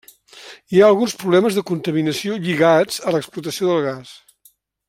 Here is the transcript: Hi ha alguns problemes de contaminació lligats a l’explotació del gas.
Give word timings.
Hi 0.75 0.79
ha 0.83 0.87
alguns 0.93 1.13
problemes 1.25 1.59
de 1.59 1.63
contaminació 1.71 2.39
lligats 2.47 3.01
a 3.11 3.17
l’explotació 3.17 3.73
del 3.73 3.89
gas. 3.93 4.19